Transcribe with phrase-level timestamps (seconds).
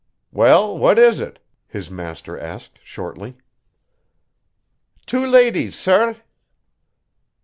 [0.31, 3.37] "Well, what is it?" his master asked, shortly,
[5.05, 6.15] "Two ladies, sair!"